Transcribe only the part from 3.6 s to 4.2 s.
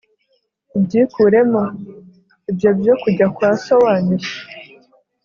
so wanyu?